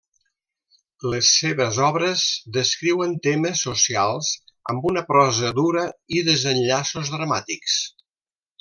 [1.13, 2.23] Les seves obres
[2.55, 4.31] descriuen temes socials,
[4.73, 5.85] amb una prosa dura
[6.19, 7.79] i desenllaços dramàtics.